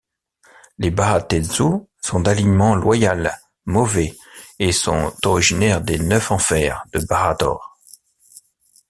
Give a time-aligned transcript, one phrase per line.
[0.79, 4.17] Les baatezu sont d'alignement loyal mauvais
[4.57, 7.77] et sont originaires des Neuf Enfers de Baator.